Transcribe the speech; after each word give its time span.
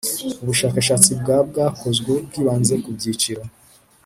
Ubushakashatsi 0.41 1.09
bwa 1.19 1.37
bwakozwe 1.49 2.11
bwibanze 2.27 2.75
ku 2.83 2.89
byiciro 2.97 3.41